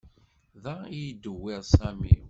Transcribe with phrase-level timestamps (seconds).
[0.63, 2.11] Da i yeddewwir Sami.